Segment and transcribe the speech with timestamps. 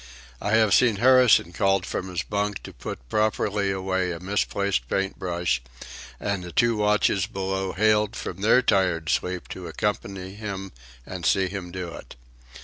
[0.41, 5.61] I have seen Harrison called from his bunk to put properly away a misplaced paintbrush,
[6.19, 10.71] and the two watches below haled from their tired sleep to accompany him
[11.05, 12.15] and see him do it.